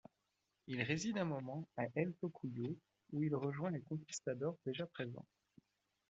[0.65, 2.75] Il réside un moment à El Tocuyo
[3.11, 5.27] où il rejoint les conquistadors déjà présents.